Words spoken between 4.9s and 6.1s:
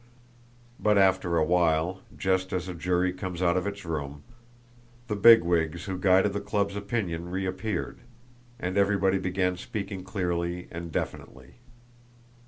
the bigwigs who